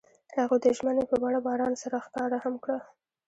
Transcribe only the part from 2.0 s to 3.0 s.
ښکاره هم کړه.